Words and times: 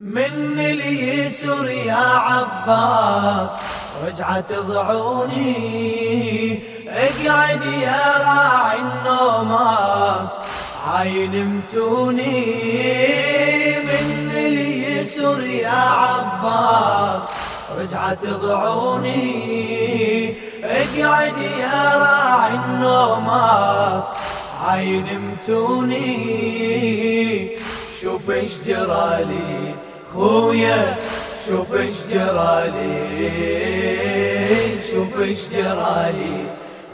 من 0.00 0.60
اليسر 0.60 1.68
يا 1.68 1.94
عباس 1.96 3.50
رجعت 4.06 4.52
ضعوني 4.52 5.52
اقعد 6.88 7.64
يا 7.64 8.02
راعي 8.24 8.78
النوماس 8.78 10.28
عاين 10.86 11.46
متوني 11.46 12.44
من 13.80 14.30
اليسر 14.34 15.40
يا 15.40 15.70
عباس 15.70 17.22
رجعت 17.78 18.26
ضعوني 18.26 19.24
اقعد 20.64 21.38
يا 21.60 21.92
راعي 21.96 22.54
النوماس 22.54 24.04
عاين 24.66 25.20
متوني 25.20 27.05
شوف 28.26 28.34
إيش 28.34 28.58
جرالي 28.66 29.74
خويا 30.12 30.96
شوف 31.48 31.74
إيش 31.74 31.94
جرالي 32.10 32.98
شوف 34.90 35.20
إيش 35.20 35.38
جرالي 35.52 36.46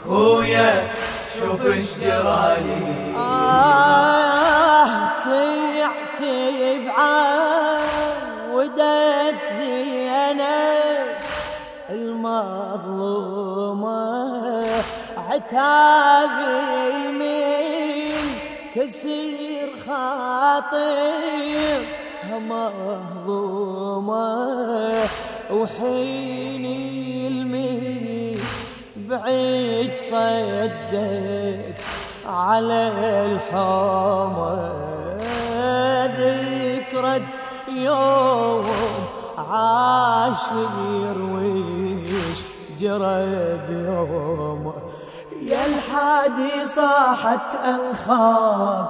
خويا 0.05 0.91
شوف 1.39 1.65
إيش 1.65 1.97
جرالي 2.01 3.13
آه 3.15 4.97
تعتب 5.25 6.85
ودت 8.53 9.41
زينب 9.57 11.07
المظلومة 11.89 13.33
عتاب 15.17 16.29
يمين 17.05 18.27
كسير 18.75 19.32
خاطر 19.87 21.23
مهضومة 22.49 24.23
وحين 25.51 26.65
المي 27.27 28.37
بعيد 28.95 29.95
صدت 29.95 31.75
على 32.25 32.91
الحومة 33.25 34.71
ذكرت 36.17 37.31
يوم 37.67 38.65
عاشر 39.37 41.21
ويش 41.33 41.82
جرى 42.83 43.59
بيوم. 43.69 44.63
يا 45.41 45.65
الحادي 45.65 46.55
صاحت 46.65 47.49
أنخاك 47.55 48.89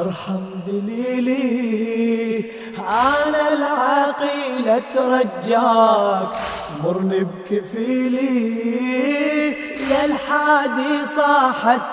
ارحم 0.00 0.44
دليلي 0.66 2.44
أنا 2.78 3.42
العقيلة 3.52 4.82
ترجاك 4.94 6.32
مرني 6.84 7.20
بكفيلي. 7.24 8.36
يا 9.90 10.04
الحادي 10.04 10.94
صاحت 11.16 11.86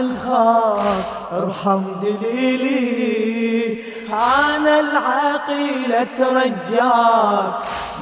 أنخاك 0.00 1.04
ارحم 1.32 1.82
دليلي 2.02 3.78
أنا 4.12 4.80
العقيلة 4.80 6.00
ترجاك 6.18 7.54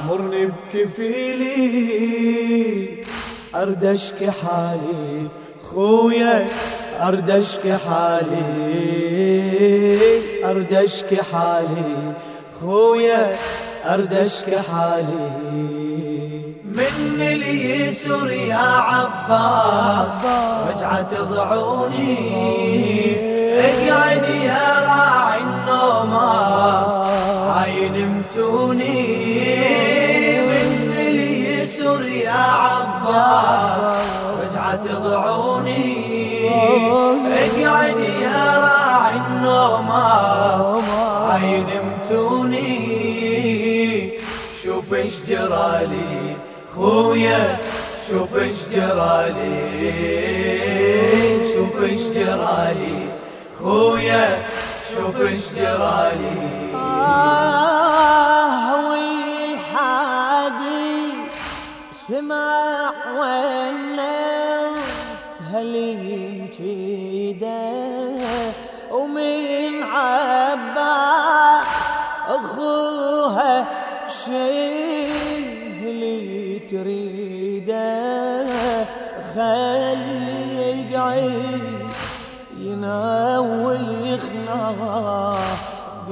مرني 0.07 0.45
بكفيلي. 0.45 2.14
أردشك 3.65 4.29
حالي 4.41 5.27
خويا 5.69 6.47
أردشك 7.01 7.65
حالي 7.85 8.51
أردشك 10.49 11.21
حالي 11.31 11.93
خويا 12.61 13.35
أردشك 13.85 14.49
حالي. 14.69 15.29
من 16.79 17.21
اليسر 17.21 18.31
يا 18.31 18.69
عباس 18.91 20.19
رجعت 20.67 21.13
ضعوني 21.13 22.17
اقعد 23.67 24.25
يا 24.49 24.67
راعي 24.89 25.41
النوماس. 25.41 26.93
عين 27.57 27.95
متوني 28.13 29.24
إيش 45.05 45.21
جرالي 45.29 46.37
خويا 46.75 47.57
شوف 48.09 48.37
إيش 48.37 48.57
جرالي. 48.73 49.55
شوف 51.53 51.83
إيش 51.83 52.01
جرالي 52.01 53.09
خويا 53.59 54.45
شوف 54.95 55.21
إيش 55.21 55.53
جرالي. 55.57 56.64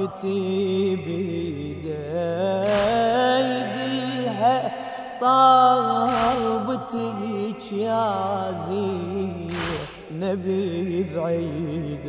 خناقتي 0.04 0.96
بيده 0.96 1.94
يقلها 3.38 4.72
طالبتك 5.20 6.92
يا 7.72 8.54
نبي 10.12 11.06
بعيد 11.16 12.04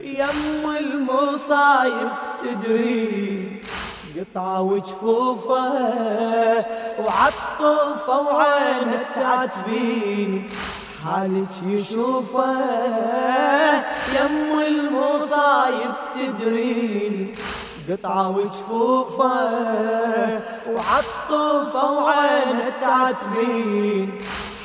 يم 0.00 0.64
المصايب 0.78 2.10
تدري. 2.42 3.62
قطعة 4.16 4.62
وجفوفة 4.62 5.72
وعطوفة 6.98 8.20
وعينه 8.20 9.02
تعتبين 9.14 10.48
حالك 11.04 11.62
يشوفه 11.66 12.52
يم 14.16 14.60
المصايب 14.66 15.92
تدرين 16.14 17.34
قطعة 17.90 18.30
وجفوفة 18.30 19.34
وعطوفة 20.70 21.92
وعينه 21.92 22.72
تعتبين 22.80 24.10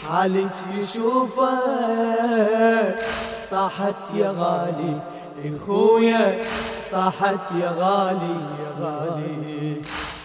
حالك 0.09 0.55
يشوفه 0.73 1.59
صاحت 3.41 3.95
يا 4.13 4.33
غالي. 4.39 4.99
اخويا 5.45 6.43
صاحت 6.91 7.51
يا 7.61 7.71
غالي 7.79 8.37
يا 8.59 8.71
غالي. 8.81 9.81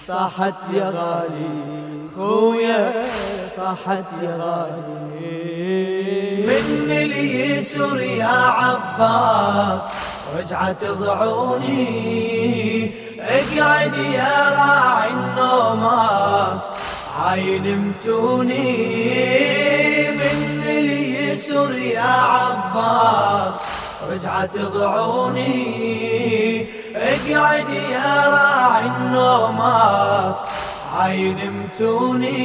صاحت 0.06 0.71
يا 0.73 0.84
غالي 0.84 1.83
خويا 2.17 3.06
صاحت 3.56 4.23
يا 4.23 4.37
غالي. 4.41 5.62
من 6.82 6.91
اليسر 6.91 8.00
يا 8.00 8.26
عباس. 8.26 9.82
رجعت 10.38 10.84
ضعوني. 10.84 11.82
اقعد 13.20 13.94
يا 13.97 14.54
راعي 14.59 15.10
النوماس. 15.10 16.61
عاين 17.25 17.79
متوني 17.79 18.76
من 20.11 20.62
اليسر 20.67 21.79
يا 21.79 22.00
عباس. 22.02 23.55
رجعت 24.11 24.58
ضعوني. 24.58 25.62
اقعد 26.96 27.69
يا 27.70 28.26
راعي 28.26 28.87
النوماس. 28.87 30.37
عاين 30.99 31.52
متوني 31.52 32.43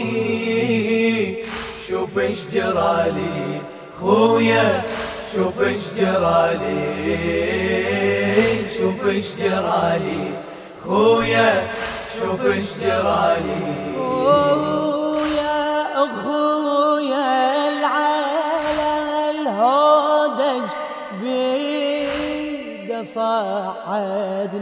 شوف 1.88 2.20
إيش 2.20 2.46
جرالي. 2.54 3.62
خويا 4.00 4.84
شوف 5.34 5.62
إيش 5.62 5.82
جرالي 6.00 7.28
شوف 8.78 9.06
إيش 9.08 9.26
جرالي. 9.42 10.32
خويا 10.86 11.68
شوف 12.20 12.46
إيش 12.46 12.78
جرالي. 12.82 13.64
يا 15.38 15.84
أخويا 16.06 17.30
العالى 17.70 18.94
الهودج 19.30 20.70
بيد 21.22 22.90
صعدني 23.16 24.58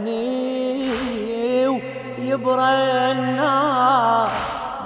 النار 3.12 4.30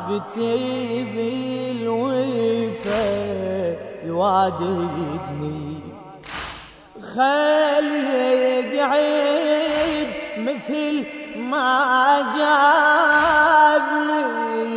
بتبي 0.09 1.71
الوفا. 1.71 3.11
يواددني 4.11 5.79
خلي 7.15 8.31
يقعد 8.77 10.11
مثل 10.39 10.95
ما 11.39 12.21
جابني 12.37 14.23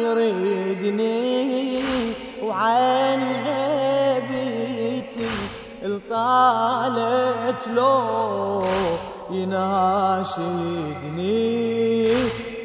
يريدني 0.04 1.84
وعن 2.44 3.22
غيبتي 3.46 5.30
الطالت 5.84 7.62
لو 7.68 8.66
يناشدني 9.32 10.64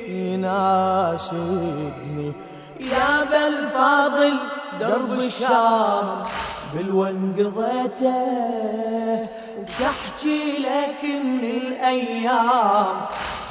يناشدني. 0.08 1.48
يا 2.80 3.24
بالفاضل 3.30 4.34
درب 4.80 5.12
الشام. 5.12 6.06
بالون 6.74 7.34
قضيته 7.38 8.18
وش 9.58 10.24
لك 10.58 11.02
من 11.04 11.44
الأيام 11.44 12.96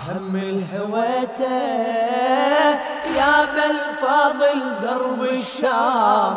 هم 0.07 0.35
الهويته 0.35 1.57
يا 3.17 3.35
بالفاضل 3.55 4.59
درب 4.81 5.21
الشام. 5.23 6.35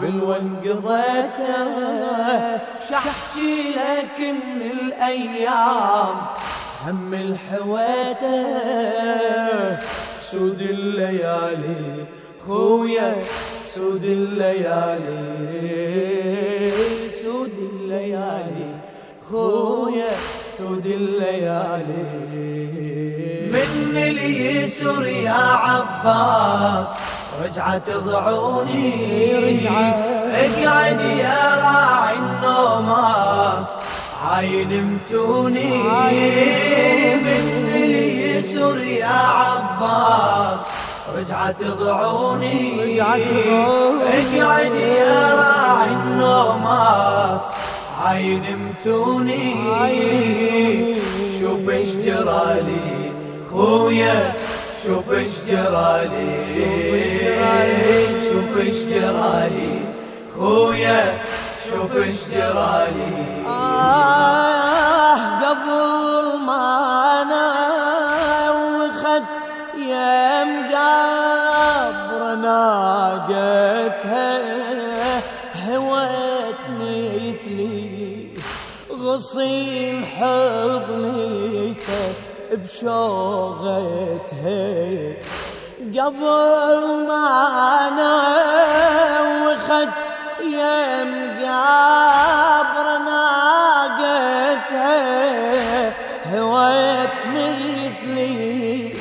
بالون 0.00 0.56
قضيته 0.64 1.64
شحكي 2.88 3.70
لك 3.70 4.18
من 4.20 4.62
الأيام 4.62 6.16
هم 6.86 7.14
الحويته 7.14 8.42
سود 10.20 10.60
الليالي 10.60 12.06
خويا 12.46 13.24
سود 13.74 14.04
الليالي 14.04 15.10
سود 17.22 17.52
الليالي 17.72 18.70
خويا 19.30 20.10
سود 20.58 20.86
الليالي. 20.86 22.04
من 23.52 23.96
اليسر 23.96 25.06
يا 25.06 25.44
عباس 25.66 26.88
رجعت 27.44 27.90
ضعوني 27.90 28.90
رجعت 29.36 29.94
اقعد 30.34 31.00
يا 31.00 31.42
راعي 31.64 32.16
النوماس 32.16 33.68
عاين 34.30 34.84
متوني 34.84 35.74
من 37.26 37.46
اليسر 37.74 38.78
يا 38.78 39.06
عباس 39.40 40.60
رجعت 41.16 41.62
ضعوني 41.62 43.00
اقعد 43.02 44.74
يا 44.74 45.34
راعي 45.34 45.92
النوماس 45.92 47.42
عاين 48.04 48.44
متوني 48.58 49.54
شوف 51.40 51.68
إيش 51.70 51.94
جرالي 51.94 53.12
خويا 53.50 54.32
شوف 54.86 55.12
إيش 55.12 55.32
جرالي 55.48 56.32
شوف 58.28 58.56
إيش 58.56 58.76
جرالي 58.76 59.80
خويا 60.38 61.18
شوف 61.70 61.96
إيش 61.96 62.28
جرالي 62.34 63.42
آه 63.46 65.12
قبل 65.44 66.38
ما 66.46 67.24
نوخت 67.30 67.51
ناقتها 74.04 75.22
هوت 75.54 76.62
مثلي 76.80 78.28
غصين 78.90 80.04
حضنيته 80.04 81.52
بشوغتها. 82.52 83.92
قبل 85.98 86.80
ما 87.08 87.28
نوخت 87.98 89.94
يا 90.52 91.04
مقابر 91.04 92.86
ناقتها 93.06 94.32
هويت 96.34 97.18
مثلي 97.26 98.94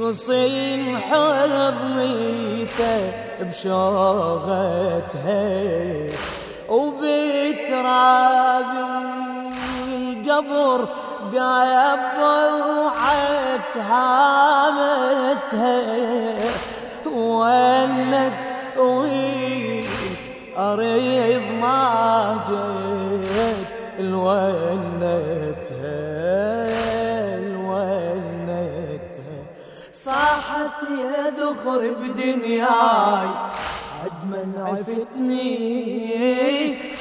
غصين 0.00 0.82
حضنيته 0.98 2.96
بشوغتها 3.42 5.42
وبترابي 6.68 7.62
القبر 9.96 10.88
قبضعت 11.32 12.62
هامتها 13.76 15.80
ولت 17.06 18.32
وي 18.78 19.84
أريض 20.58 21.42
ما 21.60 22.38
جيت 22.48 23.66
الونتها 23.98 25.41
يا 30.90 31.30
ذخر 31.30 31.94
بدنياي. 32.00 33.30
عد 34.02 34.20
من 34.30 34.50
عفتني 34.58 35.48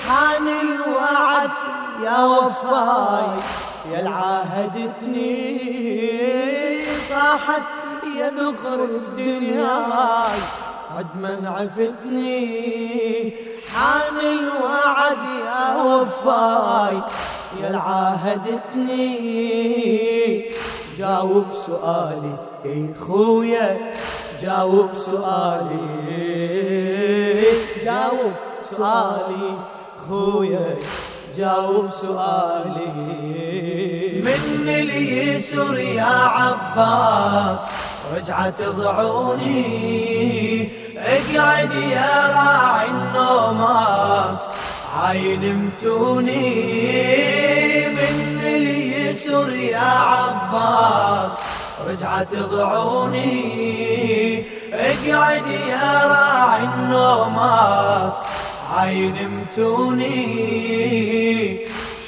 حان 0.08 0.48
الوعد 0.48 1.50
يا 2.04 2.24
وفاي. 2.26 3.32
يا 3.92 4.00
العاهدتني 4.00 5.34
صاحت 7.10 7.62
يا 8.18 8.30
ذخر 8.30 8.80
بدنياي. 8.86 10.40
عد 10.98 11.12
من 11.16 11.42
عفتني 11.58 12.42
حان 13.74 14.18
الوعد 14.20 15.24
يا 15.46 15.84
وفاي. 15.84 16.98
يا 17.62 17.70
العاهدتني 17.70 19.06
جاوب 20.98 21.46
سؤالي. 21.66 22.51
اي 22.66 22.94
خويا 23.08 23.78
جاوب 24.42 24.90
سؤالي. 24.96 25.80
جاوب 27.84 28.34
سؤالي. 28.60 29.58
خويا 30.08 30.76
جاوب 31.38 31.92
سؤالي. 31.92 32.92
من 34.22 34.70
اليسر 34.70 35.78
يا 35.78 36.04
عباس؟ 36.06 37.60
رجعت 38.16 38.62
ضعوني 38.62 39.62
اقعد 40.98 41.74
يا 41.74 42.14
راعي 42.36 42.88
النوماس. 42.88 44.40
عاين 44.96 45.56
متوني 45.56 46.52
من 47.88 48.40
اليسر 48.44 49.50
يا 49.50 49.80
عباس؟ 49.80 51.32
رجعت 51.88 52.36
ضعوني 52.36 53.32
اقعد 54.74 55.48
يا 55.48 56.02
راعي 56.06 56.64
النوماس. 56.64 58.14
عاين 58.78 59.16
متوني 59.30 60.18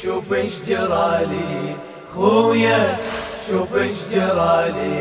شوف 0.02 0.34
إيش 0.34 0.60
جرالي 0.68 1.76
خويا 2.16 2.98
شوف 3.50 3.76
إيش 3.76 3.96
جرالي 4.14 4.94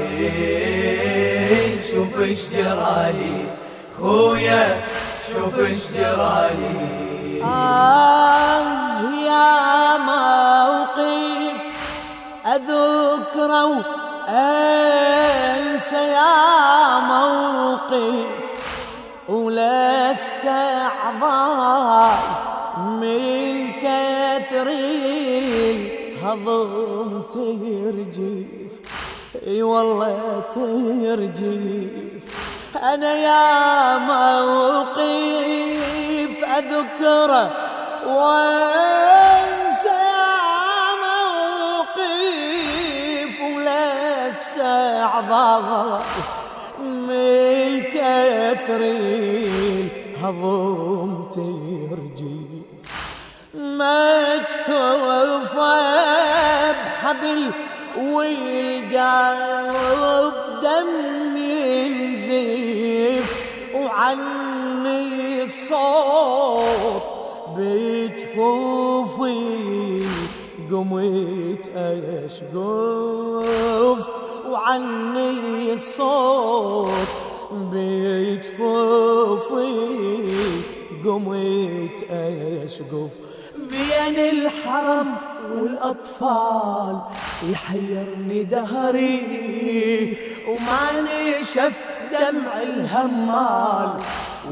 شوف 1.92 2.20
إيش 2.20 2.38
جرالي 2.56 3.46
خويا 3.98 4.84
شوف 5.32 5.58
إيش 5.58 5.82
جرالي 5.96 7.42
آه 7.42 8.62
يا 9.26 9.96
موقف 9.98 11.62
أذكره 12.46 13.84
وأنسى 14.32 15.96
يا 15.96 16.98
موقف 17.00 18.26
ولسه 19.28 20.90
ضاي 21.20 22.10
من 23.00 23.72
كثر 23.72 24.66
الهضم 26.22 27.22
ترجف 27.34 28.72
إي 29.46 29.62
والله 29.62 30.42
ترجف 30.54 32.22
أنا 32.82 33.14
يا 33.14 33.98
موقف 33.98 35.02
أذكره 36.58 37.50
وانسى 38.06 39.21
عضال 45.02 46.00
من 46.80 47.82
كثر 47.82 48.80
الهضم 50.20 51.12
ترجي. 51.30 52.42
مجتوفة 53.54 55.02
بحبل 56.72 57.42
والقلب 57.96 59.62
دم 60.62 61.36
ينزف 61.36 63.28
وعني 63.74 65.42
الصوت 65.42 67.02
بجفوفي 67.56 69.42
قمت 70.70 71.66
أشقف. 71.76 73.22
وعني 74.72 75.72
الصوت 75.72 77.08
بجفوفي 77.52 78.62
قمت 81.04 81.98
اشقف 82.10 83.12
بين 83.56 84.18
الحرم 84.18 85.08
والأطفال 85.52 86.96
يحيرني 87.50 88.44
دهري 88.44 90.16
وما 90.48 90.84
نشف 91.02 91.76
دمع 92.12 92.62
الهمال. 92.62 93.90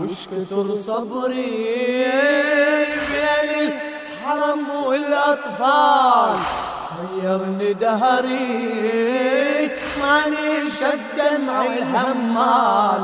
وش 0.03 0.27
كثر 0.27 0.75
صبري 0.77 2.05
بين 3.11 3.51
الحرم 3.63 4.63
والأطفال 4.87 6.37
حيرني 6.91 7.73
دهري. 7.73 8.91
ما 10.11 10.19
نشف 10.27 11.01
دمع 11.19 11.67
الهمال. 11.67 13.03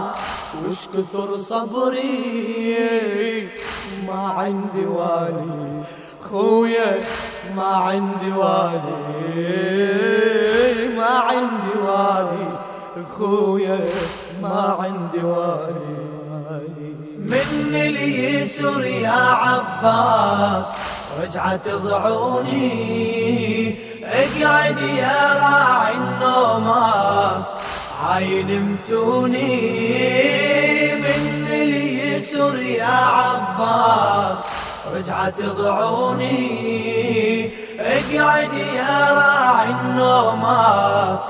وش 0.66 0.80
كثر 0.86 1.38
صبري 1.38 2.68
ما 4.06 4.22
عندي 4.38 4.86
والي. 4.86 5.84
خويا 6.30 7.00
ما 7.56 7.72
عندي 7.86 8.32
والي. 8.32 9.38
ما 10.96 11.12
عندي 11.28 11.74
والي. 11.86 12.48
خويا 13.18 13.80
ما 14.42 14.76
عندي 14.80 15.22
والي. 15.24 15.96
من 17.18 17.74
اليسر 17.74 18.84
يا 18.84 19.22
عباس 19.44 20.68
رجعت 21.22 21.68
ضعوني. 21.68 22.66
اقعد 24.06 24.78
يا 24.78 25.38
راعي 25.42 25.94
النوماس. 25.94 27.46
عاين 28.02 28.62
متوني 28.62 29.56
من 30.94 31.46
اليسر 31.50 32.56
يا 32.62 32.84
عباس. 32.86 34.38
رجعت 34.94 35.40
ضعوني 35.42 36.40
اقعد 37.80 38.52
يا 38.52 39.10
راعي 39.10 39.70
النوماس. 39.70 41.20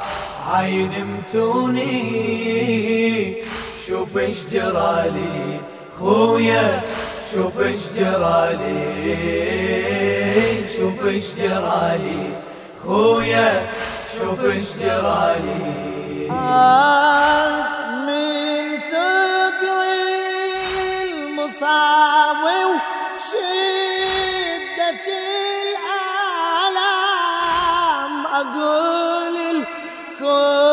عاين 0.52 1.06
متوني 1.06 1.97
شوف 3.87 4.18
إيش 4.18 4.47
جرالي 4.52 5.61
خويا. 5.99 6.83
شوف 7.35 7.61
إيش 7.61 7.80
جرالي 7.99 8.85
شوف 10.76 11.06
إيش 11.06 11.25
جرالي 11.38 12.45
خويا 12.87 13.71
شوف 14.19 14.45
إيش 14.45 14.76
جرالي 14.81 15.61
آه 16.31 17.49
من 18.07 18.78
ثقل 18.90 19.88
المصاب 21.02 22.43
وشدة 22.71 23.87
الآلام 27.37 28.12
أقول 28.26 29.37
الكوف 29.37 30.65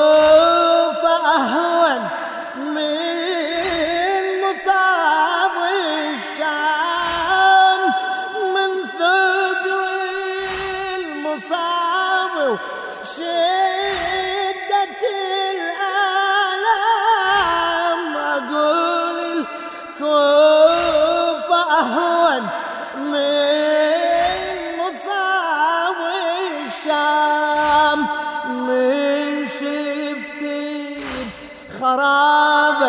خراب 31.84 32.82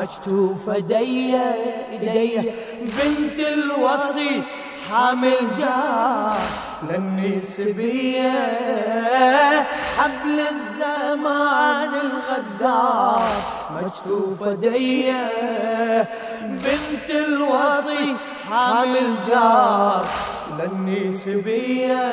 مكتوفة 0.00 0.78
ديا 0.78 1.54
ايديا 1.92 2.44
بنت 2.80 3.38
الوصي 3.38 4.42
حامل 4.90 5.52
لاني 6.88 7.40
سبية 7.42 8.32
حبل 9.98 10.40
الزمان 10.50 11.94
الغدار 11.94 13.32
مكتوفة 13.70 14.54
ديا 14.54 15.28
بنت 16.42 17.10
الوصي 17.10 18.16
حامل 18.50 19.14
جار 19.28 20.06
سبية 21.12 22.12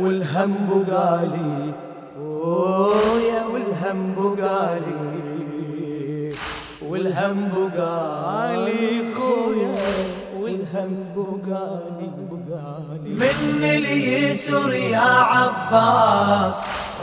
والهم 0.00 0.84
بقالي. 0.88 1.72
خويا 2.16 3.44
والهم 3.44 4.14
بقالي. 4.14 5.22
والهم 6.82 7.70
بقالي 7.76 9.14
خويا. 9.14 10.11
والهم 10.74 11.06
بقالي 11.16 12.10
بقالي 12.30 13.14
من 13.14 13.64
اليسر 13.64 14.72
يا 14.72 15.00
عباس 15.00 16.54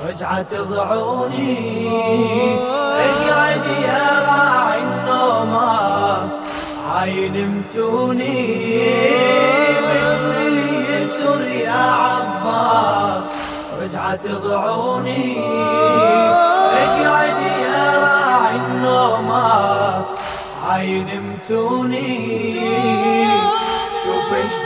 رجعت 0.08 0.54
ضعوني 0.56 1.88
اقعد 1.90 3.66
يا 3.84 4.26
راعي 4.28 4.82
النوماس 4.82 6.32
عاين 6.96 7.48
متوني 7.50 8.48
من 9.82 10.34
اليسر 10.48 11.42
يا 11.42 11.72
عباس 11.92 13.26
رجعت 13.82 14.28
ضعوني 14.28 15.36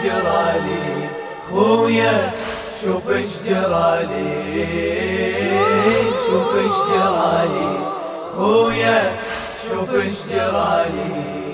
جرالي 0.03 1.09
خويا 1.49 2.31
شوف 2.83 3.09
إيش 3.09 3.29
جرالي 3.47 4.33
شوف 6.27 6.55
إيش 6.55 6.77
جرالي 6.91 7.79
خويا 8.35 9.19
شوف 9.69 9.93
إيش 9.95 10.17
جرالي 10.31 11.52